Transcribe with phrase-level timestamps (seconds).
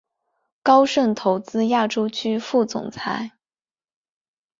[0.63, 3.33] 高盛投资亚洲区副总裁。